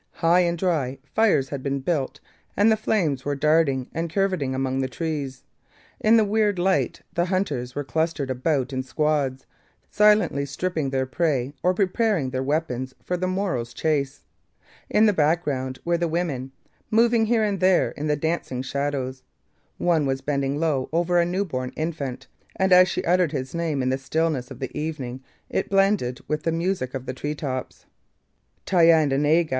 [0.13, 2.19] High and dry, fires had been built
[2.57, 5.43] and the flames were darting and curvetting among the trees.
[5.99, 9.45] In the weird light the hunters were clustered about in squads,
[9.91, 14.21] silently stripping their prey or preparing their weapons for the morrow's chase.
[14.89, 16.51] In the background were the women,
[16.89, 19.21] moving here and there in the dancing shadows.
[19.77, 22.25] One was bending low over a newborn infant,
[22.55, 26.41] and as she uttered his name in the stillness of the evening it blended with
[26.41, 27.85] the music of the tree tops.
[28.65, 29.49] 'Thayendanegea!'